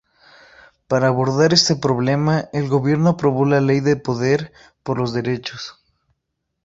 [0.87, 5.77] Para abordar este problema, el gobierno aprobó la Ley de Poder por los Derechos.